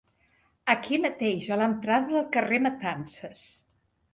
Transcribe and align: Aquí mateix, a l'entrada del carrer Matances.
Aquí 0.73 0.97
mateix, 1.03 1.45
a 1.47 1.59
l'entrada 1.63 2.15
del 2.15 2.27
carrer 2.39 2.61
Matances. 2.67 3.45